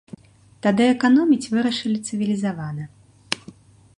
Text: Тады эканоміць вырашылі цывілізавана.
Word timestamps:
Тады 0.65 0.85
эканоміць 0.93 1.49
вырашылі 1.57 1.99
цывілізавана. 2.09 2.83